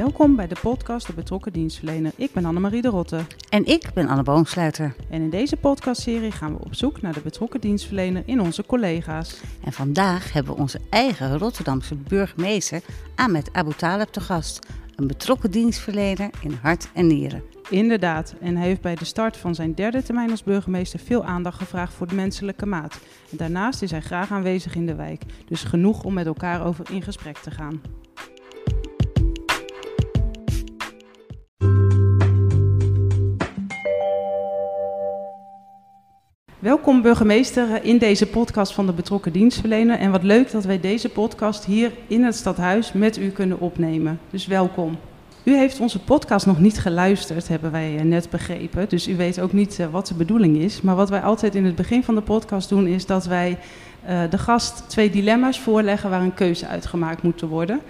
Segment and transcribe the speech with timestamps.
[0.00, 2.12] Welkom bij de podcast De Betrokken Dienstverlener.
[2.16, 3.20] Ik ben Annemarie de Rotte.
[3.48, 4.94] En ik ben Anne Boomsluiter.
[5.10, 9.40] En in deze podcastserie gaan we op zoek naar de betrokken dienstverlener in onze collega's.
[9.64, 12.82] En vandaag hebben we onze eigen Rotterdamse burgemeester
[13.14, 14.66] Ahmed Abu Taleb te gast.
[14.96, 17.42] Een betrokken dienstverlener in hart en nieren.
[17.70, 21.58] Inderdaad, en hij heeft bij de start van zijn derde termijn als burgemeester veel aandacht
[21.58, 22.98] gevraagd voor de menselijke maat.
[23.30, 26.90] En daarnaast is hij graag aanwezig in de wijk, dus genoeg om met elkaar over
[26.90, 27.80] in gesprek te gaan.
[36.60, 39.98] Welkom burgemeester in deze podcast van de betrokken dienstverlener.
[39.98, 44.20] En wat leuk dat wij deze podcast hier in het stadhuis met u kunnen opnemen.
[44.30, 44.98] Dus welkom.
[45.42, 48.88] U heeft onze podcast nog niet geluisterd, hebben wij net begrepen.
[48.88, 50.80] Dus u weet ook niet wat de bedoeling is.
[50.80, 53.58] Maar wat wij altijd in het begin van de podcast doen, is dat wij
[54.08, 57.80] uh, de gast twee dilemma's voorleggen waar een keuze uitgemaakt moet worden.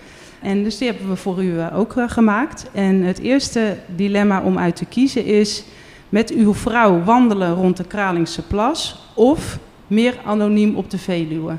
[0.43, 2.67] En dus die hebben we voor u ook gemaakt.
[2.73, 5.65] En het eerste dilemma om uit te kiezen is
[6.11, 11.57] met uw vrouw wandelen rond de Kralingse Plas of meer anoniem op de Veluwe?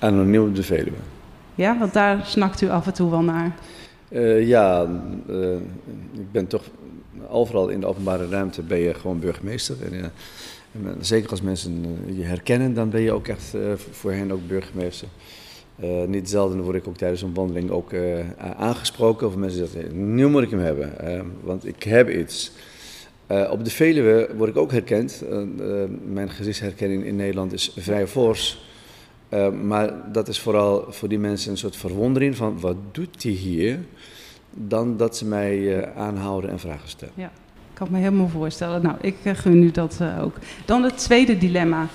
[0.00, 0.96] Anoniem op de Veluwe.
[1.54, 3.56] Ja, want daar snakt u af en toe wel naar.
[4.08, 4.86] Uh, ja,
[5.28, 5.52] uh,
[6.12, 6.62] ik ben toch
[7.28, 9.76] overal in de openbare ruimte ben je gewoon burgemeester.
[9.84, 10.04] En, uh,
[10.72, 13.54] en zeker als mensen je herkennen, dan ben je ook echt
[13.90, 15.08] voor hen ook burgemeester.
[16.06, 17.90] niet zelden word ik ook tijdens een wandeling ook
[18.56, 20.92] aangesproken of mensen zeggen, nu moet ik hem hebben,
[21.42, 22.52] want ik heb iets.
[23.32, 25.22] Uh, op de Veluwe word ik ook herkend.
[25.30, 28.70] Uh, uh, mijn gezichtsherkenning in Nederland is vrij fors.
[29.62, 33.78] maar dat is vooral voor die mensen een soort verwondering van wat doet hij hier?
[34.50, 37.14] Dan dat ze mij aanhouden en vragen stellen.
[37.16, 37.30] Ja,
[37.70, 38.82] ik kan me helemaal voorstellen.
[38.82, 40.36] Nou, ik gun u dat ook.
[40.64, 41.86] Dan het tweede dilemma.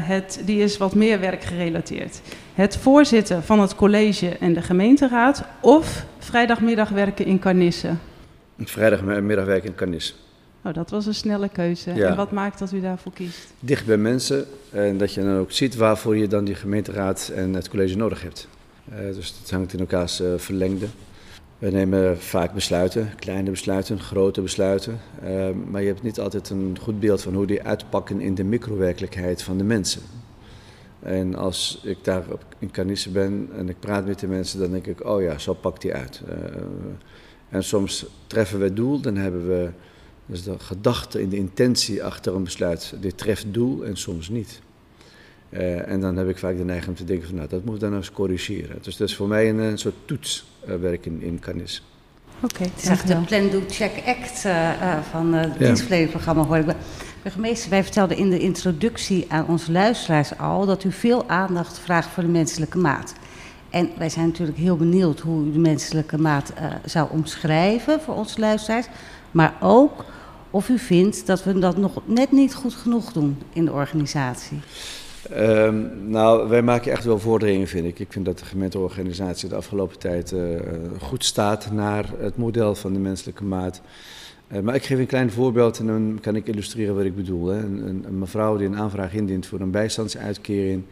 [0.00, 2.20] het, die is wat meer werkgerelateerd.
[2.54, 7.94] Het voorzitten van het college en de gemeenteraad of vrijdagmiddag werken in Carnisse?
[8.58, 10.14] Vrijdagmiddag werken in Carnisse.
[10.62, 11.94] Oh, dat was een snelle keuze.
[11.94, 12.08] Ja.
[12.08, 13.52] En wat maakt dat u daarvoor kiest?
[13.60, 17.54] Dicht bij mensen en dat je dan ook ziet waarvoor je dan die gemeenteraad en
[17.54, 18.48] het college nodig hebt.
[18.92, 20.86] Uh, dus het hangt in elkaars uh, verlengde.
[21.58, 25.00] We nemen vaak besluiten, kleine besluiten, grote besluiten.
[25.24, 28.44] Uh, maar je hebt niet altijd een goed beeld van hoe die uitpakken in de
[28.44, 30.02] microwerkelijkheid van de mensen.
[31.02, 32.24] En als ik daar
[32.58, 35.54] in Carnisse ben en ik praat met de mensen, dan denk ik, oh ja, zo
[35.54, 36.22] pakt die uit.
[37.48, 39.70] en soms treffen we het doel, dan hebben we
[40.30, 44.60] dus de gedachte en de intentie achter een besluit, dit treft doel en soms niet.
[45.50, 47.74] Uh, en dan heb ik vaak de neiging om te denken van, nou, dat moet
[47.74, 48.78] ik dan nou eens corrigeren.
[48.82, 51.82] Dus dat is voor mij een, een soort toetswerk uh, in, in Canis.
[52.42, 55.64] Oké, okay, het is echt de Plan, Do, Check, Act uh, van het ja.
[55.66, 56.76] dienstverleningsprogramma, hoor ik.
[57.22, 62.08] Burgemeester, wij vertelden in de introductie aan onze luisteraars al dat u veel aandacht vraagt
[62.08, 63.12] voor de menselijke maat.
[63.70, 66.52] En wij zijn natuurlijk heel benieuwd hoe u de menselijke maat
[66.84, 68.86] zou omschrijven voor onze luisteraars.
[69.30, 70.04] Maar ook
[70.50, 74.58] of u vindt dat we dat nog net niet goed genoeg doen in de organisatie?
[75.36, 77.98] Um, nou, wij maken echt wel vorderingen, vind ik.
[77.98, 80.60] Ik vind dat de gemeenteorganisatie de afgelopen tijd uh,
[81.00, 83.80] goed staat naar het model van de menselijke maat.
[84.52, 87.46] Uh, maar ik geef een klein voorbeeld en dan kan ik illustreren wat ik bedoel.
[87.46, 87.58] Hè.
[87.58, 90.82] Een, mevrouw die een aanvraag indient voor een bijstandsuitkering,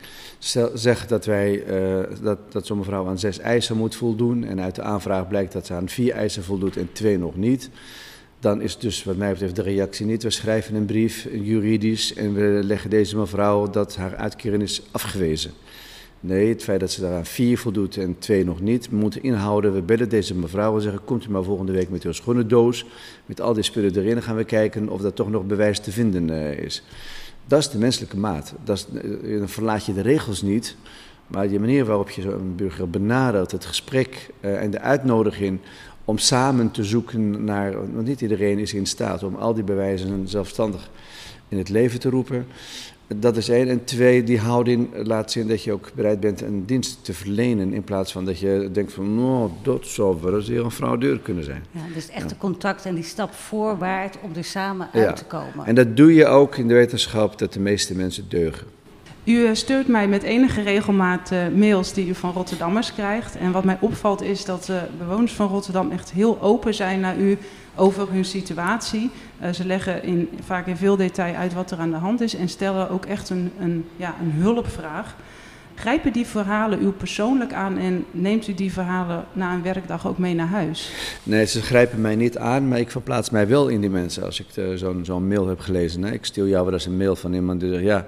[0.75, 4.45] zegt dat, wij, uh, dat, dat zo'n mevrouw aan zes eisen moet voldoen.
[4.45, 7.71] En uit de aanvraag blijkt dat ze aan vier eisen voldoet en twee nog niet
[8.41, 10.23] dan is dus wat mij betreft de reactie niet.
[10.23, 15.51] We schrijven een brief, juridisch, en we leggen deze mevrouw dat haar uitkering is afgewezen.
[16.21, 19.75] Nee, het feit dat ze daaraan vier voldoet en twee nog niet, we moeten inhouden.
[19.75, 22.87] We bellen deze mevrouw en zeggen, komt u maar volgende week met uw schone doos,
[23.27, 26.29] met al die spullen erin, gaan we kijken of dat toch nog bewijs te vinden
[26.29, 26.83] uh, is.
[27.47, 28.55] Dat is de menselijke maat.
[28.65, 30.77] Dat is, uh, dan verlaat je de regels niet,
[31.27, 35.61] maar de manier waarop je zo'n burger benadert, het gesprek uh, en de uitnodiging
[36.09, 40.29] om samen te zoeken naar, want niet iedereen is in staat om al die bewijzen
[40.29, 40.91] zelfstandig
[41.49, 42.47] in het leven te roepen.
[43.17, 43.69] Dat is één.
[43.69, 47.73] En twee, die houding laat zien dat je ook bereid bent een dienst te verlenen.
[47.73, 51.19] In plaats van dat je denkt van, nou, dat zou wel eens hier een fraudeur
[51.19, 51.65] kunnen zijn.
[51.71, 55.67] Ja, dus echt de contact en die stap voorwaarts om er samen uit te komen.
[55.67, 58.67] En dat doe je ook in de wetenschap dat de meeste mensen deugen.
[59.29, 63.37] U stuurt mij met enige regelmaat uh, mails die u van Rotterdammers krijgt.
[63.37, 67.17] En wat mij opvalt is dat de bewoners van Rotterdam echt heel open zijn naar
[67.17, 67.39] u
[67.75, 69.11] over hun situatie.
[69.53, 72.49] Ze leggen in, vaak in veel detail uit wat er aan de hand is en
[72.49, 75.17] stellen ook echt een, een, ja, een hulpvraag.
[75.75, 80.19] Grijpen die verhalen u persoonlijk aan en neemt u die verhalen na een werkdag ook
[80.19, 80.93] mee naar huis?
[81.23, 84.41] Nee, ze grijpen mij niet aan, maar ik verplaats mij wel in die mensen als
[84.41, 86.03] ik zo'n zo mail heb gelezen.
[86.03, 86.13] Hè.
[86.13, 88.07] Ik stuur jou wel eens een mail van iemand die zegt, ja,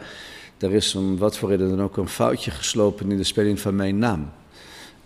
[0.63, 3.77] er is om wat voor reden dan ook een foutje geslopen in de spelling van
[3.77, 4.31] mijn naam.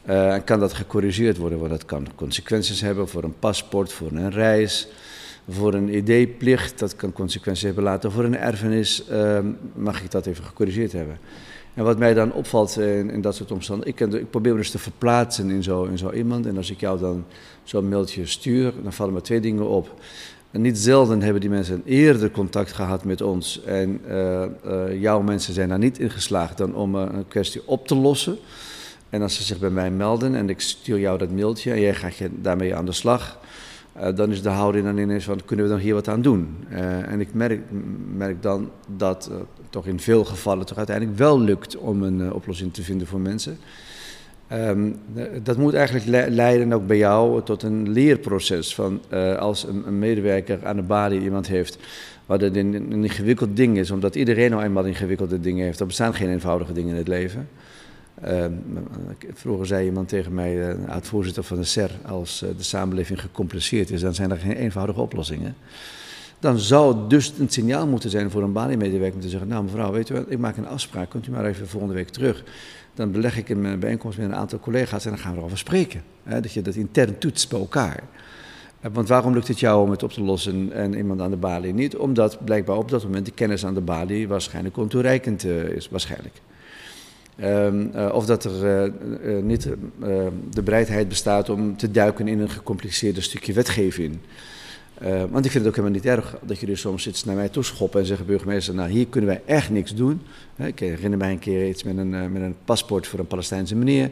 [0.08, 1.58] Uh, kan dat gecorrigeerd worden?
[1.58, 4.88] Want dat kan consequenties hebben voor een paspoort, voor een reis,
[5.48, 6.78] voor een ID-plicht.
[6.78, 9.04] Dat kan consequenties hebben later voor een erfenis.
[9.10, 9.38] Uh,
[9.74, 11.18] mag ik dat even gecorrigeerd hebben?
[11.74, 14.70] En wat mij dan opvalt in, in dat soort omstandigheden, ik, ik, probeer me dus
[14.70, 16.46] te verplaatsen in zo, in zo iemand.
[16.46, 17.24] En als ik jou dan
[17.62, 20.00] zo'n mailtje stuur, dan vallen me twee dingen op.
[20.58, 23.62] Niet zelden hebben die mensen eerder contact gehad met ons.
[23.64, 27.62] En uh, uh, jouw mensen zijn daar niet in geslaagd dan om uh, een kwestie
[27.64, 28.38] op te lossen.
[29.10, 31.94] En als ze zich bij mij melden en ik stuur jou dat mailtje en jij
[31.94, 33.38] gaat je daarmee aan de slag,
[34.14, 36.56] dan is de houding dan ineens van kunnen we dan hier wat aan doen?
[37.08, 37.60] en ik merk,
[38.14, 39.30] merk dan dat
[39.70, 43.58] toch in veel gevallen toch uiteindelijk wel lukt om een oplossing te vinden voor mensen.
[44.54, 44.96] Um,
[45.42, 48.74] dat moet eigenlijk leiden ook bij jou tot een leerproces.
[48.74, 51.78] Van, uh, als een, medewerker aan de balie iemand heeft
[52.26, 55.80] waar het een, ingewikkeld ding is, omdat iedereen nou eenmaal ingewikkelde dingen heeft.
[55.80, 57.48] Er bestaan geen eenvoudige dingen in het leven.
[58.28, 58.62] Um,
[59.32, 63.90] vroeger zei iemand tegen mij, uh, oud-voorzitter van de SER, als uh, de samenleving gecompliceerd
[63.90, 65.56] is, dan zijn er geen eenvoudige oplossingen.
[66.38, 69.64] Dan zou het dus een signaal moeten zijn voor een balie-medewerker om te zeggen, nou
[69.64, 72.44] mevrouw, weet u wat, ik maak een afspraak, kunt u maar even volgende week terug
[72.94, 76.02] dan beleg ik een bijeenkomst met een aantal collega's en dan gaan we erover spreken.
[76.22, 78.02] Hè, dat je dat intern toetst bij elkaar.
[78.80, 81.36] Eh, want waarom lukt het jou om het op te lossen en iemand aan de
[81.36, 81.96] balie niet?
[81.96, 86.34] Omdat blijkbaar op dat moment de kennis aan de balie waarschijnlijk ontoereikend uh, is, waarschijnlijk.
[87.42, 88.92] Um, uh, of dat er
[89.42, 89.68] niet
[90.50, 94.18] de bereidheid bestaat om te duiken in een gecompliceerde stukje wetgeving.
[95.02, 97.48] Uh, want ik vind het ook helemaal niet erg dat jullie soms iets naar mij
[97.48, 100.20] toe schoppen en zeggen: burgemeester, nou hier kunnen wij echt niks doen.
[100.56, 103.76] Ik herinner mij een keer iets met een, uh, met een paspoort voor een Palestijnse
[103.76, 104.10] meneer.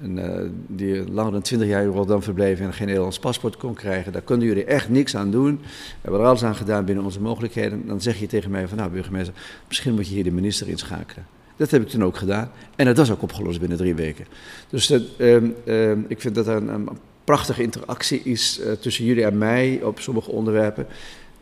[0.00, 3.74] En, uh, die langer dan 20 jaar in Rotterdam verbleef en geen Nederlands paspoort kon
[3.74, 4.12] krijgen.
[4.12, 5.58] Daar kunnen jullie echt niks aan doen.
[5.62, 5.68] We
[6.00, 7.86] hebben er alles aan gedaan binnen onze mogelijkheden.
[7.86, 9.34] Dan zeg je tegen mij: van nou, burgemeester,
[9.68, 11.26] misschien moet je hier de minister inschakelen.
[11.56, 12.50] Dat heb ik toen ook gedaan.
[12.76, 14.26] En dat was ook opgelost binnen drie weken.
[14.68, 16.88] Dus uh, uh, ik vind dat een, een
[17.24, 20.86] prachtige interactie is uh, tussen jullie en mij op sommige onderwerpen.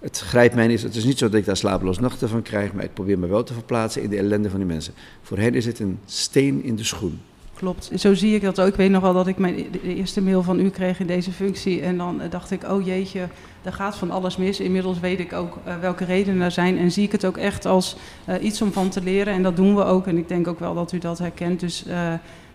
[0.01, 0.83] Het grijpt mij niet.
[0.83, 3.27] Het is niet zo dat ik daar slapeloos nachten van krijg, maar ik probeer me
[3.27, 4.95] wel te verplaatsen in de ellende van die mensen.
[5.23, 7.21] Voor hen is het een steen in de schoen.
[7.55, 8.69] Klopt, zo zie ik dat ook.
[8.69, 11.33] Ik weet nog wel dat ik mijn de eerste mail van u kreeg in deze
[11.33, 11.81] functie.
[11.81, 13.29] En dan dacht ik, oh jeetje,
[13.63, 14.61] daar gaat van alles mis.
[14.61, 16.79] Inmiddels weet ik ook uh, welke redenen er zijn.
[16.79, 17.97] En zie ik het ook echt als
[18.41, 19.33] iets om van te leren.
[19.33, 20.07] En dat doen we ook.
[20.07, 21.61] En ik denk ook wel dat u dat herkent.
[21.61, 21.85] Dus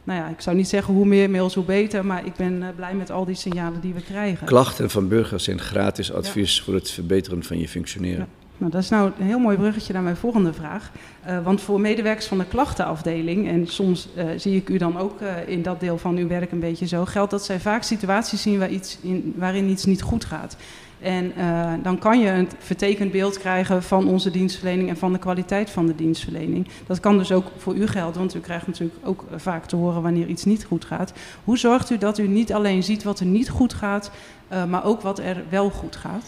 [0.05, 2.05] nou ja, ik zou niet zeggen hoe meer mails, hoe beter.
[2.05, 4.47] Maar ik ben uh, blij met al die signalen die we krijgen.
[4.47, 6.63] Klachten van burgers zijn gratis advies ja.
[6.63, 8.19] voor het verbeteren van je functioneren.
[8.19, 8.43] Ja.
[8.57, 10.91] Nou, dat is nou een heel mooi bruggetje naar mijn volgende vraag.
[11.27, 15.21] Uh, want voor medewerkers van de klachtenafdeling, en soms uh, zie ik u dan ook
[15.21, 18.41] uh, in dat deel van uw werk een beetje zo, geldt dat zij vaak situaties
[18.41, 20.57] zien waar iets in, waarin iets niet goed gaat.
[20.99, 25.19] En uh, dan kan je een vertekend beeld krijgen van onze dienstverlening en van de
[25.19, 26.67] kwaliteit van de dienstverlening.
[26.87, 30.01] Dat kan dus ook voor u gelden, want u krijgt natuurlijk ook vaak te horen
[30.01, 31.13] wanneer iets niet goed gaat.
[31.43, 34.11] Hoe zorgt u dat u niet alleen ziet wat er niet goed gaat,
[34.51, 36.25] uh, maar ook wat er wel goed gaat?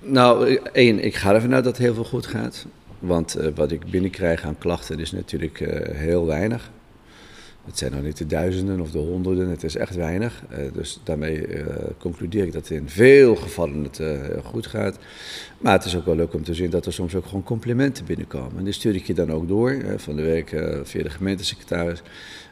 [0.00, 2.66] Nou, één, ik ga ervan uit dat heel veel goed gaat.
[2.98, 5.58] Want wat ik binnenkrijg aan klachten is natuurlijk
[5.92, 6.70] heel weinig.
[7.68, 10.42] Het zijn nog niet de duizenden of de honderden, het is echt weinig.
[10.50, 11.66] Uh, dus daarmee uh,
[11.98, 14.98] concludeer ik dat in veel gevallen het uh, goed gaat.
[15.58, 18.04] Maar het is ook wel leuk om te zien dat er soms ook gewoon complimenten
[18.04, 18.58] binnenkomen.
[18.58, 20.48] En die stuur ik je dan ook door, van de week
[20.82, 22.02] via de gemeentesecretaris.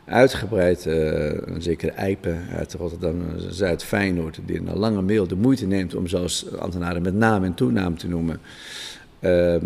[0.04, 5.94] Uitgebreid, een zekere Eipen uit Rotterdam, Zuid-Feyenoord, die in een lange mail de moeite neemt
[5.94, 8.40] om zelfs ambtenaren met naam en toenaam te noemen.
[9.20, 9.60] Uh, uh,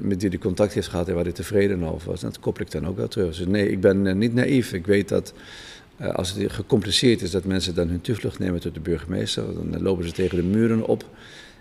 [0.00, 2.20] met wie hij contact heeft gehad en waar hij tevreden over was.
[2.20, 3.36] Dat koppel ik dan ook wel terug.
[3.36, 4.72] Dus nee, ik ben uh, niet naïef.
[4.72, 5.34] Ik weet dat
[6.12, 9.44] als het gecompliceerd is, dat mensen dan hun toevlucht nemen tot de burgemeester.
[9.54, 11.04] Dan lopen ze tegen de muren op.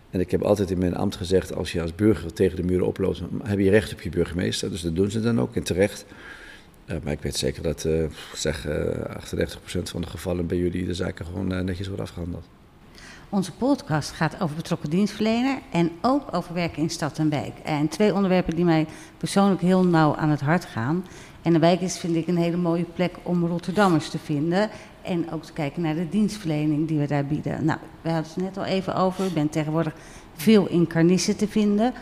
[0.09, 2.87] En ik heb altijd in mijn ambt gezegd, als je als burger tegen de muren
[2.87, 4.69] oploopt, heb je recht op je burgemeester.
[4.69, 6.05] Dus dat doen ze dan ook, en terecht.
[7.03, 7.87] maar ik weet zeker dat,
[8.35, 8.69] zeg, 38%
[9.83, 12.45] van de gevallen bij jullie de zaken gewoon netjes worden afgehandeld.
[13.29, 17.59] Onze podcast gaat over betrokken dienstverlener en ook over werken in stad en wijk.
[17.63, 21.05] En twee onderwerpen die mij persoonlijk heel nauw aan het hart gaan.
[21.41, 24.69] En de wijk is, vind ik, een hele mooie plek om Rotterdammers te vinden.
[25.01, 27.65] En ook te kijken naar de dienstverlening die we daar bieden.
[27.65, 29.25] Nou, we hadden het net al even over.
[29.25, 29.93] U bent tegenwoordig
[30.35, 31.93] veel in Carnissen te vinden.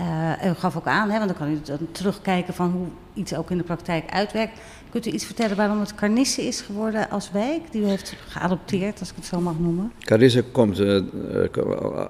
[0.00, 3.34] Uh, en gaf ook aan, hè, want dan kan u dan terugkijken van hoe iets
[3.34, 4.60] ook in de praktijk uitwerkt.
[4.90, 9.00] Kunt u iets vertellen waarom het Carnisse is geworden als wijk, die u heeft geadopteerd,
[9.00, 9.92] als ik het zo mag noemen?
[10.00, 11.02] Carnisse komt, uh,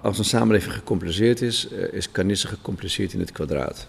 [0.02, 3.86] als een samenleving gecompliceerd is, is Carnisse gecompliceerd in het kwadraat.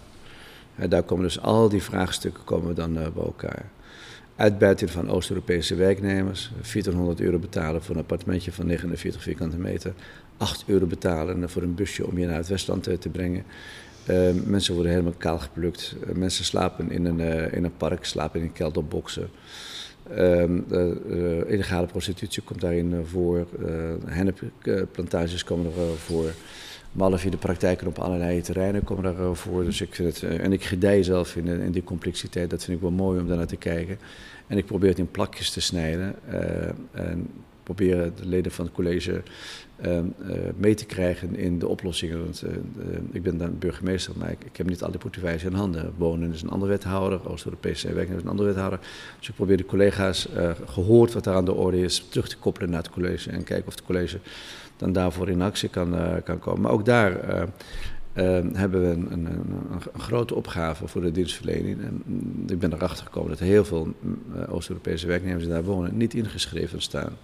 [0.88, 3.64] daar komen dus al die vraagstukken komen dan bij elkaar.
[4.36, 9.92] Uitbuiting van Oost-Europese werknemers, 1400 euro betalen voor een appartementje van 49 vierkante meter,
[10.36, 13.44] 8 euro betalen voor een busje om je naar het Westland te brengen.
[14.08, 15.96] Uh, mensen worden helemaal kaal geplukt.
[16.06, 19.30] Uh, mensen slapen in een, uh, in een park, slapen in kelderboxen.
[20.14, 20.58] Ehm,
[21.46, 23.46] illegale prostitutie komt daarin voor.
[24.04, 26.32] hennepplantages komen er voor.
[26.92, 29.64] Malafie de praktijken op allerlei terreinen komen er voor.
[29.64, 32.50] Dus ik vind het, en ik gedij zelf in, in die complexiteit.
[32.50, 33.98] Dat vind ik wel mooi om daar naar te kijken.
[34.46, 36.14] En ik probeer het in plakjes te snijden.
[36.92, 37.28] en
[37.74, 39.22] proberen de leden van het college
[39.86, 39.98] uh,
[40.56, 42.22] mee te krijgen in de oplossingen.
[42.22, 42.50] Want uh,
[43.12, 45.00] ik ben dan burgemeester, maar ik, heb niet al die
[45.44, 45.92] in handen.
[45.96, 48.78] Wonen is een andere wethouder, Oost-Europese werknemers is een andere wethouder.
[49.18, 50.28] Dus ik probeer de collega's,
[50.66, 53.66] gehoord wat daar aan de orde is, terug te koppelen naar het college en kijken
[53.66, 54.18] of het college
[54.76, 56.60] dan daarvoor in actie kan, kan komen.
[56.60, 57.12] Maar ook daar
[58.52, 61.80] hebben we een, een, een, grote opgave voor de dienstverlening.
[61.82, 63.94] En mm, ik ben erachter gekomen dat heel veel
[64.48, 67.16] Oost-Europese werknemers die daar wonen niet ingeschreven staan.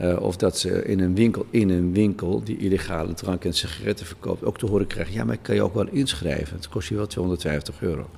[0.00, 4.06] Uh, of dat ze in een winkel, in een winkel die illegale drank en sigaretten
[4.06, 6.56] verkoopt, ook te horen krijgen: ja, maar ik kan je ook wel inschrijven.
[6.56, 8.08] Het kost je wel 250 euro.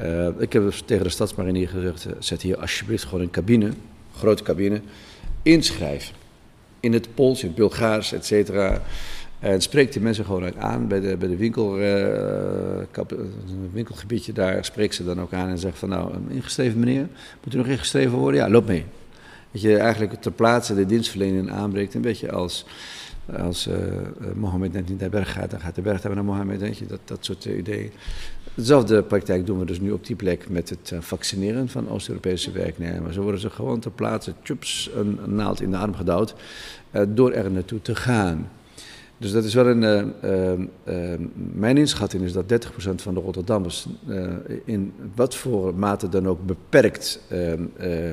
[0.00, 3.70] Uh, ik heb dus tegen de stadsmarinier gezegd: eh, zet hier alsjeblieft gewoon een cabine,
[4.16, 4.80] grote cabine,
[5.42, 6.14] inschrijven.
[6.80, 8.82] In het Pools, in het Bulgaars, et cetera.
[9.38, 11.78] En spreekt die mensen gewoon aan bij de, bij de winkel,
[13.72, 14.64] winkelgebiedje daar.
[14.64, 17.08] Spreekt ze dan ook aan en zegt van nou, ingeschreven meneer,
[17.44, 18.40] moet u nog ingeschreven worden?
[18.40, 18.84] Ja, loop mee.
[19.52, 21.94] Dat je eigenlijk ter plaatse de dienstverlening aanbreekt.
[21.94, 22.64] Een beetje als,
[23.38, 23.74] als uh,
[24.34, 26.60] Mohammed net niet naar berg gaat, dan gaat de berg naar Mohammed.
[26.60, 27.90] Weet je, dat, dat soort uh, ideeën.
[28.54, 33.14] Dezelfde praktijk doen we dus nu op die plek met het vaccineren van Oost-Europese werknemers.
[33.14, 36.34] Zo worden ze gewoon ter plaatse, chups, een, naald in de arm gedouwd,
[37.08, 38.48] door er naartoe te gaan.
[39.18, 39.82] Dus dat is wel een.
[39.82, 40.52] Uh,
[40.94, 41.14] uh,
[41.52, 43.86] mijn inschatting is dat 30% van de Rotterdammers
[44.64, 48.10] in wat voor mate dan ook beperkt ehm, Ehm, eh,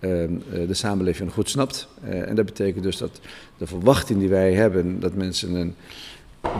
[0.00, 1.88] de samenleving goed snapt.
[2.04, 3.20] Eh, en dat betekent dus dat
[3.58, 5.74] de verwachting die wij hebben, dat mensen een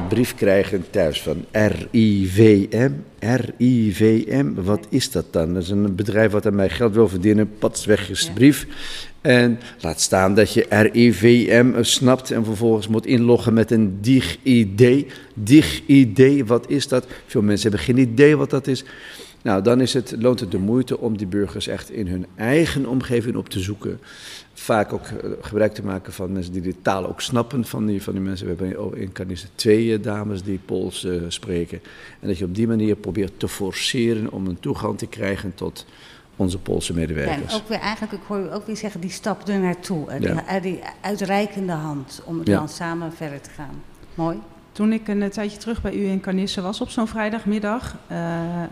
[0.09, 2.91] brief krijgen thuis van RIVM.
[3.19, 5.55] RIVM, wat is dat dan?
[5.55, 8.67] Dat is een bedrijf wat aan mij geld wil verdienen, pats weg is de brief.
[9.21, 15.13] En laat staan dat je RIVM snapt en vervolgens moet inloggen met een DIG-ID.
[15.35, 17.07] DIG-ID, wat is dat?
[17.27, 18.85] Veel mensen hebben geen idee wat dat is.
[19.47, 22.87] Nou, dan is het, loont het de moeite om die burgers echt in hun eigen
[22.87, 24.01] omgeving op te zoeken.
[24.55, 28.03] Vaak ook eh, gebruik te maken van mensen die de taal ook snappen van die,
[28.03, 28.47] van die mensen.
[28.47, 31.81] We hebben in Carnisse twee eh, dames die Pools uh, spreken.
[32.21, 35.87] En dat je op die manier probeert te forceren om een toegang te krijgen tot
[36.37, 37.53] onze Poolse medewerkers.
[37.53, 40.19] Ja, ook weer eigenlijk, ik hoor u ook weer zeggen, die stap er naartoe.
[40.21, 40.59] Ja.
[40.61, 42.45] Die, die uitreikende hand om ja.
[42.45, 43.83] dan samen verder te gaan.
[44.15, 44.39] Mooi.
[44.77, 48.19] Toen ik een tijdje terug bij u in Carnisse was op zo'n vrijdagmiddag, uh,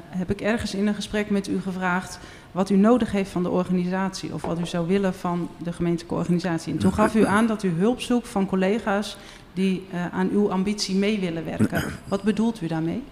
[0.08, 2.18] heb ik ergens in een gesprek met u gevraagd
[2.52, 6.14] wat u nodig heeft van de organisatie of wat u zou willen van de gemeentelijke
[6.14, 6.72] organisatie.
[6.72, 9.16] En toen gaf u aan dat u hulp zoekt van collega's
[9.52, 11.82] die uh, aan uw ambitie mee willen werken.
[12.08, 13.02] Wat bedoelt u daarmee?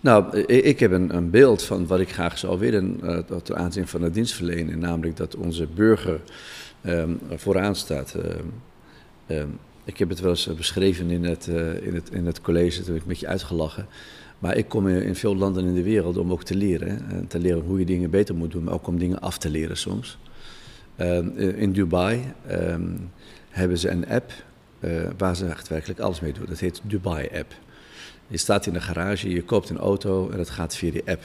[0.00, 3.88] Nou, ik heb een, een beeld van wat ik graag zou willen uh, ten aanzien
[3.88, 6.20] van de dienstverlening, namelijk dat onze burger
[6.84, 8.14] um, vooraan staat.
[8.14, 8.52] Um,
[9.36, 12.40] um, ik heb het wel eens eh, beschreven in het, uh, in het, in het
[12.40, 13.86] college, toen heb ik een beetje uitgelachen.
[14.38, 17.10] Maar ik kom in veel landen in de wereld om ook te leren.
[17.10, 19.50] En te leren hoe je dingen beter moet doen, maar ook om dingen af te
[19.50, 20.18] leren soms.
[20.96, 21.18] Uh,
[21.60, 23.10] in Dubai um,
[23.48, 24.32] hebben ze een app
[25.18, 26.46] waar ze echt werkelijk alles mee doen.
[26.48, 27.54] Dat heet Dubai App.
[28.26, 31.22] Je staat in de garage, je koopt een auto en dat gaat via die app.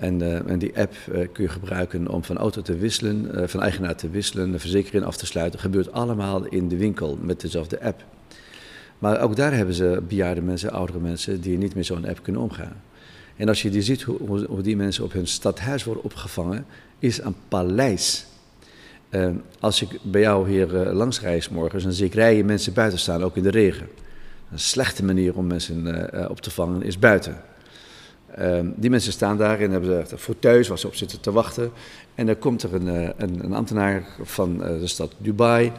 [0.00, 3.46] En, uh, en, die app uh, kun je gebruiken om van auto te wisselen, uh,
[3.46, 5.60] van eigenaar te wisselen, de verzekering af te sluiten.
[5.60, 8.04] Gebeurt allemaal in de winkel met dezelfde app.
[8.98, 12.42] Maar ook daar hebben ze bejaarde mensen, oudere mensen, die niet met zo'n app kunnen
[12.42, 12.82] omgaan.
[13.36, 16.66] En als je die ziet hoe, hoe, die mensen op hun stadhuis worden opgevangen,
[16.98, 18.26] is een paleis.
[19.60, 23.22] als ik bij jou hier langs reis morgens, dan zie ik rijen mensen buiten staan,
[23.22, 23.88] ook in de regen.
[24.50, 27.49] Een slechte manier om mensen op te vangen is buiten.
[28.42, 31.70] Um, die mensen staan daar en hebben ze fauteuils waar ze op zitten te wachten.
[32.20, 35.72] En dan komt er een, eh, een, een ambtenaar van uh, de stad Dubai.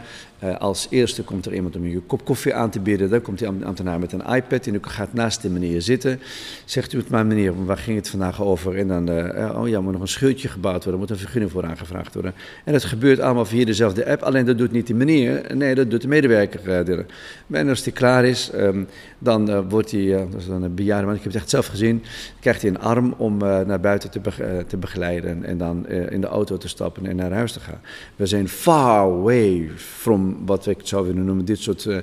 [0.44, 3.10] Uh, als eerste komt er iemand om je een kop koffie aan te bieden.
[3.10, 6.20] Dan komt die ambtenaar met een iPad en u gaat naast de meneer zitten.
[6.66, 8.78] Zegt u het maar, meneer, waar ging het vandaag over?
[8.78, 9.10] En dan,
[9.56, 12.34] oh ja, moet nog een scheurtje gebouwd worden, moet een vergunning voor aangevraagd worden.
[12.66, 15.90] En dat gebeurt allemaal via dezelfde app, alleen dat doet niet die meneer, nee, dat
[15.90, 17.06] doet de medewerker.
[17.52, 18.88] En als die klaar is, um,
[19.20, 22.04] dan wordt hij, dat is dan een bejaarde man, ik heb het echt zelf gezien,
[22.40, 24.10] krijgt hij een arm om naar buiten
[24.68, 27.82] te begeleiden en dan in de auto te stappen en naar huis te gaan.
[28.16, 31.98] We zijn far away from wat ik zou willen noemen, dit soort uh,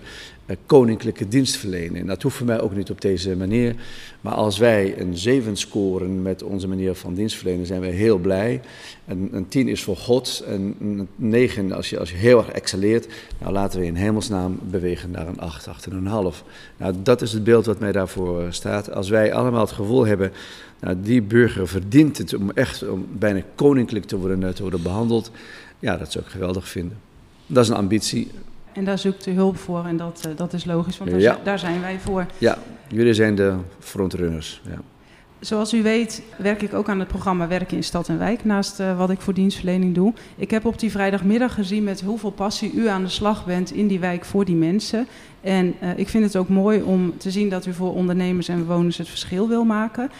[0.66, 2.06] koninklijke dienstverlening.
[2.06, 3.74] Dat hoeft voor mij ook niet op deze manier.
[4.20, 8.60] Maar als wij een 7 scoren met onze manier van dienstverlenen, zijn wij heel blij.
[9.06, 12.50] Een, een 10 is voor God, en een 9 als je, als je heel erg
[12.50, 13.06] excelleert.
[13.40, 16.44] Nou, laten we in hemelsnaam bewegen naar een 8, 8,5.
[16.76, 18.92] Nou, dat is het beeld wat mij daarvoor staat.
[18.92, 20.32] Als wij allemaal het gevoel hebben,
[20.80, 25.30] nou, die burger verdient het om echt om bijna koninklijk te worden, te worden behandeld.
[25.78, 26.98] Ja, dat zou ik geweldig vinden.
[27.46, 28.30] Dat is een ambitie.
[28.72, 31.58] En daar zoekt u hulp voor en dat, uh, dat is logisch, want daar, daar,
[31.58, 32.26] zijn wij voor.
[32.38, 32.58] Ja,
[32.88, 34.60] jullie zijn de frontrunners.
[34.64, 34.78] Ja.
[35.40, 38.80] Zoals u weet werk ik ook aan het programma Werken in Stad en Wijk, naast
[38.80, 40.12] uh, wat ik voor dienstverlening doe.
[40.36, 43.86] Ik heb op die vrijdagmiddag gezien met hoeveel passie u aan de slag bent in
[43.86, 45.06] die wijk voor die mensen.
[45.40, 48.66] En uh, ik vind het ook mooi om te zien dat u voor ondernemers en
[48.66, 50.10] bewoners het verschil wil maken.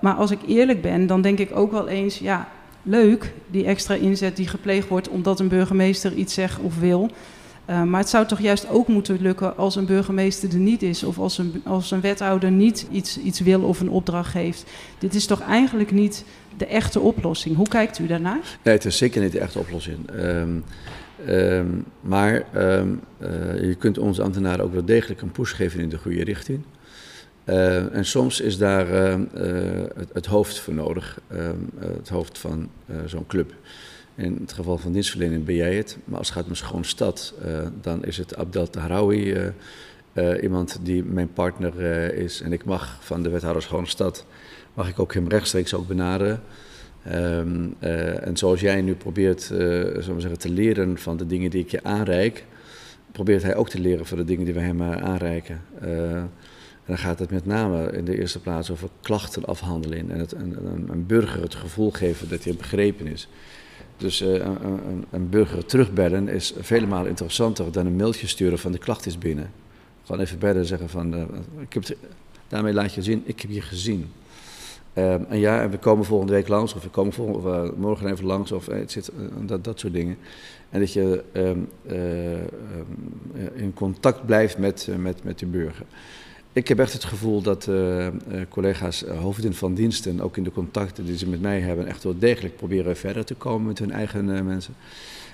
[0.00, 2.48] maar als ik eerlijk ben, dan denk ik ook wel eens, ja,
[2.82, 7.10] leuk, die extra inzet die gepleegd wordt omdat een burgemeester iets zegt of wil.
[7.72, 11.02] Uh, maar het zou toch juist ook moeten lukken als een burgemeester er niet is
[11.02, 14.64] of als een, als een wethouder niet iets, iets wil of een opdracht geeft.
[14.98, 16.24] Dit is toch eigenlijk niet
[16.56, 17.56] de echte oplossing.
[17.56, 18.58] Hoe kijkt u daarnaar?
[18.62, 19.98] Nee, het is zeker niet de echte oplossing.
[20.14, 20.64] Um,
[21.28, 23.28] um, maar um, uh,
[23.60, 26.62] je kunt onze ambtenaren ook wel degelijk een push geven in de goede richting.
[27.44, 28.86] Uh, en soms is daar
[30.12, 31.56] het, hoofd voor nodig, ehm,
[31.96, 32.70] het hoofd van
[33.06, 33.54] zo'n club.
[34.14, 36.84] In het geval van dienstverlening ben jij het, maar als het gaat om een schoon
[36.84, 37.34] stad,
[37.80, 39.52] dan is het Abdel Tahraoui,
[40.42, 41.80] iemand die mijn partner
[42.14, 42.40] is.
[42.40, 44.26] En ik mag van de wethouder Schone Stad,
[44.74, 46.42] mag ik ook hem rechtstreeks ook benaderen.
[47.12, 51.84] Um, en zoals jij nu probeert zeggen, te leren van de dingen die ik je
[51.84, 52.44] aanreik,
[53.12, 55.60] probeert hij ook te leren van de dingen die we hem aanreiken.
[55.80, 56.30] En
[56.86, 61.42] dan gaat het met name in de eerste plaats over klachtenafhandeling en het, een burger
[61.42, 63.28] het gevoel geven dat hij begrepen is.
[63.96, 68.72] Dus uh, een, een, burger terugbellen is vele malen interessanter dan een mailtje sturen van
[68.72, 69.50] de klacht is binnen.
[70.04, 71.22] Gewoon even bellen zeggen van, uh,
[71.60, 71.84] ik heb
[72.48, 74.10] daarmee laat je zien, ik heb je gezien.
[74.94, 78.10] Uh, en ja, en we komen volgende week langs, of we komen volgende, uh, morgen
[78.10, 80.16] even langs, of het zit, dat, dat soort dingen.
[80.70, 81.58] En dat je ehm,
[83.54, 85.86] in contact blijft met, met, met de burger.
[86.54, 88.06] Ik heb echt het gevoel dat uh,
[88.48, 92.04] collega's uh, hoofden van diensten, ook in de contacten die ze met mij hebben, echt
[92.04, 94.74] wel degelijk proberen verder te komen met hun eigen mensen.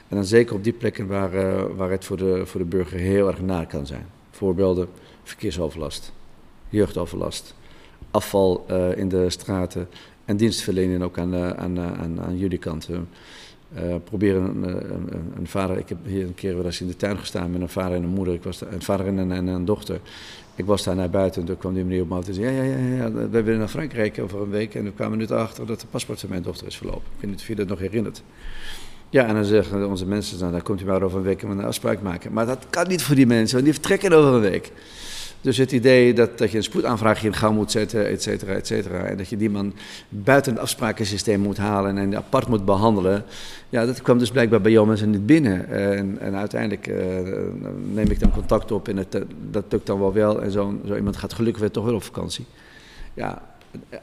[0.09, 3.29] En dan zeker op die plekken waar, waar het voor de, voor de burger heel
[3.29, 4.07] erg naar kan zijn.
[4.31, 4.89] Voorbeelden,
[5.23, 6.13] verkeersoverlast,
[6.69, 7.55] jeugdoverlast,
[8.11, 9.89] afval in de straten
[10.25, 12.89] en dienstverlening ook aan, aan, aan, aan jullie kant.
[14.05, 15.79] Proberen een, een, vader.
[15.79, 18.09] Ik heb hier een keer wel in de tuin gestaan met een vader en een
[18.09, 18.35] moeder.
[18.35, 20.01] Ik was een vader en een, en een dochter.
[20.59, 22.63] Ik was daar naar buiten en toen kwam die meneer op me en zei: ja,
[22.63, 24.75] ja, ja, ja, we willen naar Frankrijk over een week.
[24.75, 27.03] En toen kwamen we nu erachter dat de paspoort van mijn dochter is verlopen.
[27.15, 28.23] Ik weet niet of je dat nog herinnert.
[29.11, 31.49] Ja, en dan zeggen onze mensen: dan, dan komt u maar over een week en
[31.49, 32.33] we een afspraak maken.
[32.33, 34.73] Maar dat kan niet voor die mensen, want die vertrekken over een week.
[35.41, 38.67] Dus het idee dat, dat je een spoedaanvraag in gang moet zetten, et cetera, et
[38.67, 39.05] cetera.
[39.05, 39.75] En dat je die man
[40.09, 43.25] buiten het afsprakensysteem moet halen en apart moet behandelen.
[43.69, 45.69] Ja, dat kwam dus blijkbaar bij jouw mensen niet binnen.
[45.69, 46.97] En, en uiteindelijk uh,
[47.93, 50.43] neem ik dan contact op en het, eh, dat lukt dan wel wel.
[50.43, 52.45] En zo, zo iemand gaat gelukkig weer toch wel op vakantie.
[53.15, 53.57] Ja,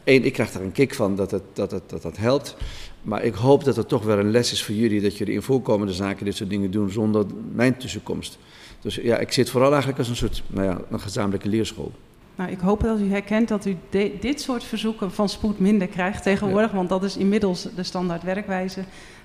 [0.03, 2.55] één, ik krijg daar een kick van dat het, dat, het, dat dat helpt.
[3.01, 5.41] Maar ik hoop dat het toch wel een les is voor jullie dat jullie in
[5.41, 8.37] voorkomende zaken dit soort dingen doen zonder mijn tussenkomst.
[8.85, 11.91] Dus ja, ik zit vooral eigenlijk als een soort nou ja, een gezamenlijke leerschool.
[12.35, 13.77] Nou, ik hoop dat u herkent dat u
[14.19, 18.79] dit soort verzoeken van spoed minder krijgt tegenwoordig, want dat is inmiddels de standaard werkwijze.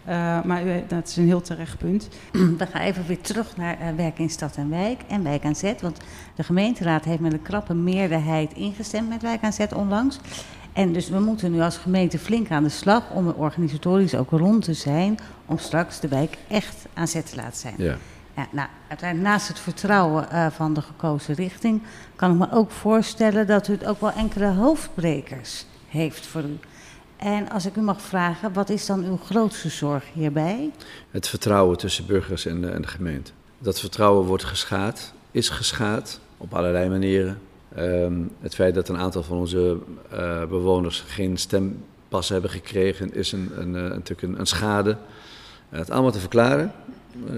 [0.08, 2.08] Uh, maar u, dat is een heel terecht punt.
[2.58, 5.56] We gaan even weer terug naar uh, werk in stad en wijk en wijk aan
[5.56, 5.80] zet.
[5.80, 5.98] Want
[6.34, 10.18] de gemeenteraad heeft met een krappe meerderheid ingestemd met wijk aan zet onlangs.
[10.72, 14.30] En dus we moeten nu als gemeente flink aan de slag om er organisatorisch ook
[14.30, 15.18] rond te zijn.
[15.46, 17.74] Om straks de wijk echt aan zet te laten zijn.
[17.76, 17.96] Ja.
[18.50, 21.82] Nou, uiteindelijk naast het vertrouwen uh, van de gekozen richting,
[22.16, 26.58] kan ik me ook voorstellen dat u het ook wel enkele hoofdbrekers heeft voor u.
[27.16, 30.70] En als ik u mag vragen, wat is dan uw grootste zorg hierbij?
[31.10, 33.30] Het vertrouwen tussen burgers en de, en de gemeente.
[33.58, 37.40] Dat vertrouwen wordt geschaad, is geschaad op allerlei manieren.
[37.78, 39.78] Um, het feit dat een aantal van onze
[40.12, 44.96] uh, bewoners geen stempas hebben gekregen, is een, een, een, natuurlijk een schade.
[45.68, 46.72] Het allemaal te verklaren.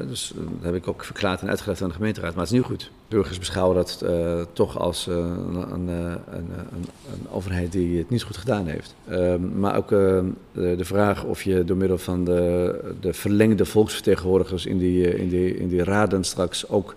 [0.08, 2.66] Dus dat heb ik ook verklaard en uitgelegd aan de gemeenteraad, maar het is niet
[2.66, 2.90] goed.
[3.08, 4.04] Burgers beschouwen dat
[4.52, 6.86] toch als een, een, een,
[7.30, 8.94] overheid die het niet goed gedaan heeft.
[9.08, 14.66] Ehm, maar ook de, de, vraag of je door middel van de, de verlengde volksvertegenwoordigers
[14.66, 16.94] in die, in, die, in die raden straks ook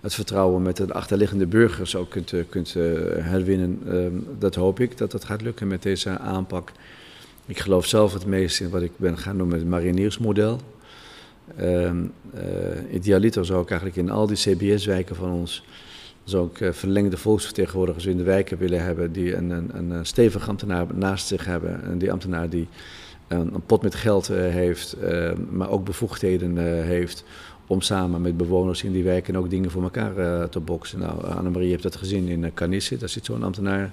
[0.00, 2.74] het vertrouwen met de achterliggende burgers ook kunt, kunt
[3.18, 3.80] herwinnen.
[3.88, 6.72] Ehm, dat hoop ik dat dat gaat lukken met deze aanpak.
[7.46, 10.60] Ik geloof zelf het meest in wat ik ben gaan noemen het mariniersmodel.
[11.60, 11.90] Uh,
[12.92, 15.64] idealiter zou ik eigenlijk in al die CBS-wijken van ons
[16.24, 20.48] zou ik uh, verlengde volksvertegenwoordigers in de wijken willen hebben die een, een, een stevig
[20.48, 21.84] ambtenaar naast zich hebben.
[21.84, 22.68] En die ambtenaar die
[23.28, 27.24] een, een pot met geld heeft, ehm, maar ook bevoegdheden heeft
[27.66, 30.98] om samen met bewoners in die wijken ook dingen voor elkaar te boksen.
[30.98, 33.92] Nou, Annemarie heeft dat gezien in Canisse, daar zit zo'n ambtenaar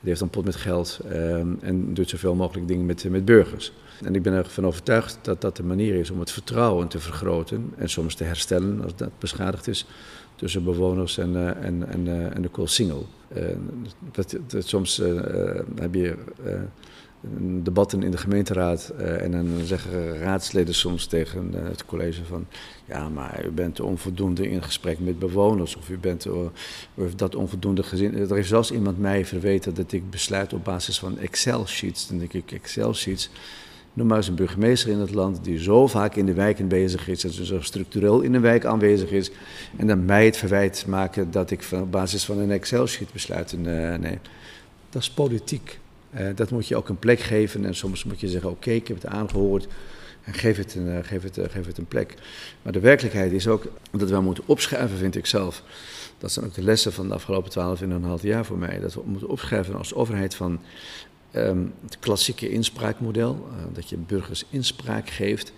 [0.00, 3.72] die heeft een pot met geld ehm, en doet zoveel mogelijk dingen met, met burgers.
[4.04, 7.72] En ik ben ervan overtuigd dat dat de manier is om het vertrouwen te vergroten
[7.76, 9.86] en soms te herstellen als dat beschadigd is
[10.34, 13.06] tussen bewoners en, uh, en, en, en de Koolsingel.
[13.36, 13.44] Uh,
[14.12, 14.96] dat, dat, soms
[15.76, 16.14] heb je
[17.62, 22.46] debatten in de gemeenteraad en dan zeggen raadsleden soms tegen het college van
[22.84, 26.26] ja, maar u bent onvoldoende in gesprek met bewoners of u, bent,
[26.94, 28.14] heeft dat onvoldoende gezien.
[28.14, 32.08] Er heeft zelfs iemand mij verweten dat ik besluit op basis van Excel-sheets.
[32.08, 33.30] Dan denk ik, Excel-sheets,
[33.92, 37.08] noem maar eens een burgemeester in het land die zo vaak in de wijken bezig
[37.08, 39.30] is, dat zo structureel in de wijk aanwezig is,
[39.76, 43.60] en dan mij het verwijt maken dat ik op basis van een Excel-sheet besluiten
[44.00, 44.18] neem.
[44.90, 45.78] Dat is politiek.
[46.16, 48.88] Uh, dat moet je ook een plek geven en soms moet je zeggen, oké, ik
[48.88, 49.66] heb het aangehoord,
[50.26, 52.14] en geef het, een, geef, het, geef het een plek.
[52.62, 55.62] Maar de werkelijkheid is ook dat we moeten opschrijven, vind ik zelf.
[56.18, 58.80] Dat zijn ook de lessen van de afgelopen twaalf en een half jaar voor mij.
[58.80, 60.60] Dat we moeten opschrijven als overheid van
[61.36, 63.46] um, het klassieke inspraakmodel.
[63.72, 65.52] Dat je burgers inspraak geeft.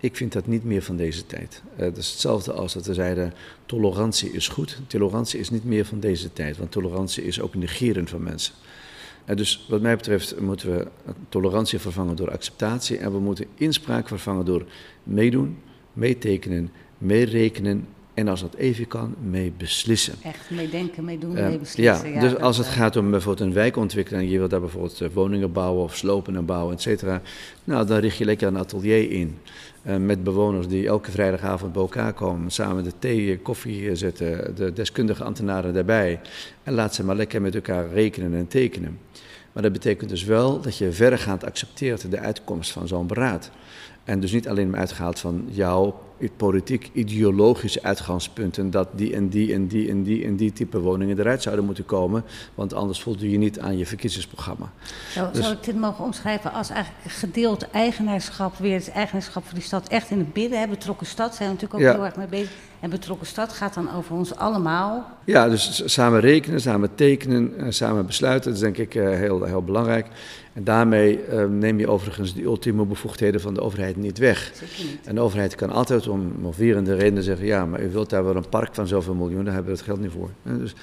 [0.00, 1.62] Ik vind dat niet meer van deze tijd.
[1.72, 3.34] Uh, dat is hetzelfde als dat we zeiden:
[3.66, 4.78] tolerantie is goed.
[4.86, 8.54] Tolerantie is niet meer van deze tijd, want tolerantie is ook negeren van mensen.
[9.26, 10.86] En dus wat mij betreft moeten we
[11.28, 14.64] tolerantie vervangen door acceptatie en we moeten inspraak vervangen door
[15.02, 15.58] meedoen,
[15.92, 20.14] meetekenen, meerekenen en als dat even kan, mee beslissen.
[20.22, 22.12] Echt meedenken, meedoen, uh, mee beslissen.
[22.12, 25.08] Ja, dus als het gaat om bijvoorbeeld een wijkontwikkeling en je wilt daar bijvoorbeeld eh,
[25.12, 27.22] woningen bouwen of slopen en bouwen, et cetera.
[27.64, 29.38] Nou, dan richt je lekker een atelier in.
[29.86, 34.72] Uh, met bewoners die elke vrijdagavond bij elkaar komen, samen de thee, koffie zetten, de
[34.72, 36.20] deskundige ambtenaren daarbij.
[36.62, 38.98] En laat ze maar lekker met elkaar rekenen en tekenen.
[39.56, 43.50] Maar dat betekent dus wel dat je verregaand accepteert de uitkomst van zo'n beraad.
[44.04, 46.00] En dus niet alleen maar uitgaat van jouw
[46.36, 51.18] politiek ideologische uitgangspunten dat die en die en die en die en die type woningen
[51.18, 52.24] eruit zouden moeten komen,
[52.54, 54.72] want anders voldoe je niet aan je verkiezingsprogramma.
[55.08, 59.54] Zou, dus, zou ik dit mogen omschrijven als eigenlijk gedeeld eigenaarschap, weer het eigenaarschap van
[59.54, 60.66] die stad echt in het midden, hè?
[60.68, 62.52] betrokken stad, zijn we natuurlijk ook heel erg mee bezig.
[62.80, 65.10] En betrokken stad gaat dan over ons allemaal.
[65.24, 69.62] Ja, dus samen rekenen, samen tekenen, samen besluiten, dat is denk ik eh, heel, heel
[69.62, 70.06] belangrijk.
[70.56, 74.52] En daarmee uh, neem je overigens de ultieme bevoegdheden van de overheid niet weg.
[74.78, 74.98] Niet.
[75.04, 78.36] En de overheid kan altijd om moverende redenen zeggen: ja, maar u wilt daar wel
[78.36, 80.30] een park van zoveel miljoen, daar hebben we het geld niet voor.
[80.42, 80.74] En dus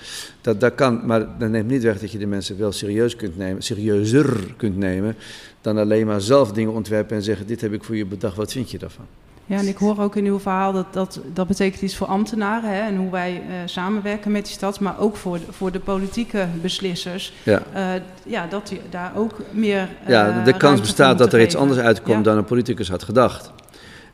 [0.42, 3.38] dat, dat kan, maar dat neemt niet weg dat je de mensen wel serieus kunt
[3.38, 5.16] nemen, serieuzer kunt nemen
[5.62, 8.52] dan alleen maar zelf dingen ontwerpen en zeggen: dit heb ik voor je bedacht, wat
[8.52, 9.06] vind je daarvan?
[9.46, 12.70] Ja, en ik hoor ook in uw verhaal dat dat, dat betekent iets voor ambtenaren
[12.70, 16.48] hè, en hoe wij uh, samenwerken met die stad, maar ook voor, voor de politieke
[16.62, 17.34] beslissers.
[17.44, 19.90] Ja, uh, ja dat die, daar ook meer.
[20.04, 22.24] Uh, ja, de kans bestaat dat er iets anders uitkomt ja.
[22.24, 23.52] dan een politicus had gedacht.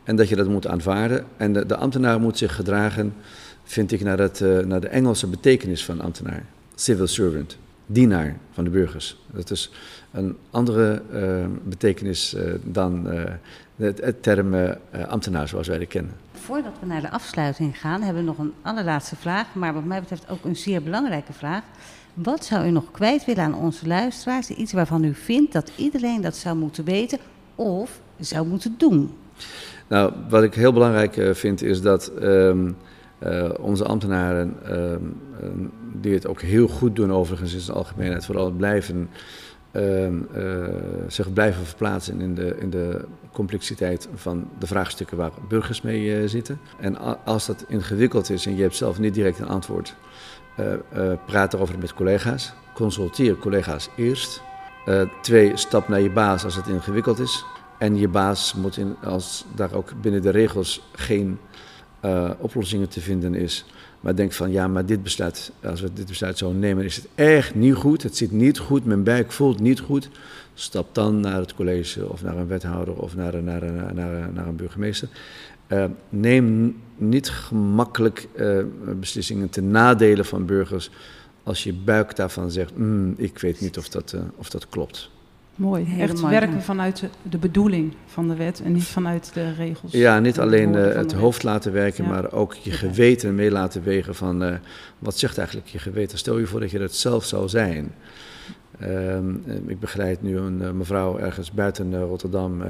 [0.04, 1.26] En dat je dat moet aanvaarden.
[1.38, 3.14] En de, de ambtenaar moet zich gedragen,
[3.64, 6.44] vind ik, naar, het, naar de Engelse betekenis van ambtenaar:
[6.76, 9.18] civil servant, dienaar van de burgers.
[9.32, 9.72] Dat is
[10.12, 11.02] een andere
[11.64, 13.08] betekenis dan
[13.76, 14.76] het, het term
[15.08, 16.14] ambtenaar zoals wij dat kennen.
[16.32, 20.00] Voordat we naar de afsluiting gaan, hebben we nog een allerlaatste vraag, maar wat mij
[20.00, 21.64] betreft ook een zeer belangrijke vraag.
[22.14, 24.50] Wat zou u nog kwijt willen aan onze luisteraars?
[24.50, 27.20] Iets waarvan u vindt dat iedereen dat zou moeten weten
[27.56, 29.14] of zou moeten doen?
[29.88, 32.76] Nou, wat ik heel belangrijk vind is dat um,
[33.24, 34.96] uh, onze ambtenaren, uh,
[35.94, 39.10] die het ook heel goed doen overigens in de algemeenheid, vooral blijven
[39.72, 40.08] uh,
[41.08, 46.28] zich blijven verplaatsen in de, in de complexiteit van de vraagstukken waar burgers mee uh,
[46.28, 46.60] zitten.
[46.80, 49.96] En als dat ingewikkeld is en je hebt zelf niet direct een antwoord,
[50.60, 52.54] uh, praat erover met collega's.
[52.74, 54.42] Consulteer collega's eerst.
[55.22, 57.46] twee, stap naar je baas als het ingewikkeld is.
[57.78, 61.40] En je baas moet, in, als daar ook binnen de regels geen
[62.38, 63.66] oplossingen te vinden is,
[64.00, 67.08] maar denkt van ja, maar dit besluit, als we dit besluit zo nemen, is het
[67.16, 68.04] echt niet goed.
[68.04, 70.10] Het zit niet goed, mijn buik voelt niet goed.
[70.54, 74.48] Stap dan naar het college of naar een wethouder of naar, naar, naar, naar, naar
[74.48, 75.10] een burgemeester.
[75.68, 78.60] Uh, neem niet gemakkelijk uh,
[79.00, 80.90] beslissingen ten nadele van burgers
[81.44, 85.10] als je buik daarvan zegt, mm, ik weet niet of dat, uh, of dat klopt.
[85.60, 85.86] Mooi.
[85.86, 89.92] Hele Echt mooi, werken vanuit de bedoeling van de wet en niet vanuit de regels.
[89.92, 92.10] Ja, niet alleen uh, het hoofd laten werken, ja.
[92.10, 94.54] maar ook je geweten mee laten wegen van uh,
[95.00, 96.18] wat zegt eigenlijk je geweten.
[96.18, 97.92] Stel je voor dat je dat zelf zou zijn.
[98.82, 99.18] Uh,
[99.66, 102.62] ik begeleid nu een mevrouw ergens buiten Rotterdam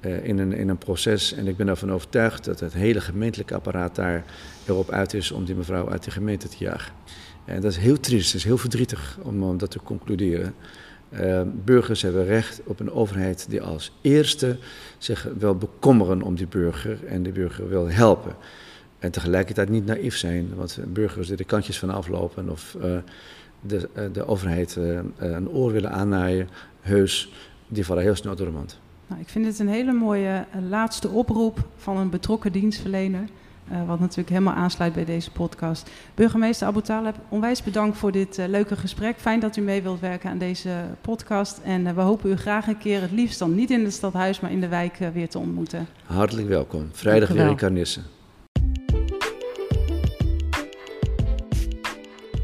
[0.00, 3.94] in, een, in een proces en ik ben ervan overtuigd dat het hele gemeentelijke apparaat
[3.94, 4.24] daar
[4.66, 6.92] erop uit is om die mevrouw uit de gemeente te jagen.
[7.44, 10.54] En dat is heel triest, is heel verdrietig om, om dat te concluderen.
[11.20, 14.58] Uh, burgers hebben recht op een overheid die als eerste
[14.98, 18.34] zich wil bekommeren om die burger en de burger wil helpen.
[18.98, 22.96] En tegelijkertijd niet naïef zijn, want burgers die de kantjes van aflopen of uh,
[23.60, 24.78] de, uh, de overheid
[25.16, 26.48] een oor willen aannaaien,
[26.80, 27.32] heus,
[27.68, 28.80] die vallen heel snel door de mand.
[29.06, 33.24] Nou, ik vind het een hele mooie laatste oproep van een betrokken dienstverlener.
[33.70, 35.90] Uh, wat natuurlijk helemaal aansluit bij deze podcast.
[36.14, 39.16] Burgemeester Abu Taleb, onwijs bedankt voor dit uh, leuke gesprek.
[39.18, 40.70] Fijn dat u mee wilt werken aan deze
[41.00, 41.60] podcast.
[41.64, 44.40] En uh, we hopen u graag een keer, het liefst dan niet in het stadhuis,
[44.40, 45.86] maar in de wijk weer te ontmoeten.
[46.04, 46.88] Hartelijk welkom.
[46.92, 48.00] Vrijdag weer in Carnisse.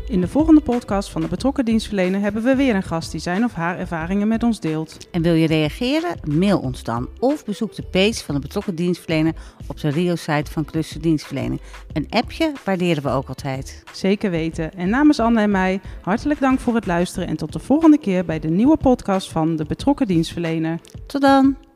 [0.08, 3.44] In de volgende podcast van de betrokken dienstverlener hebben we weer een gast die zijn
[3.44, 5.08] of haar ervaringen met ons deelt.
[5.10, 6.16] En wil je reageren?
[6.28, 9.34] Mail ons dan of bezoek de page van de betrokken dienstverlener
[9.66, 11.60] op de Rio-site van Cluster Dienstverlening.
[11.92, 13.82] Een appje waarderen we ook altijd.
[13.92, 14.74] Zeker weten.
[14.74, 18.24] En namens Anne en mij, hartelijk dank voor het luisteren en tot de volgende keer
[18.24, 20.80] bij de nieuwe podcast van de betrokken dienstverlener.
[21.06, 21.67] Tot dan!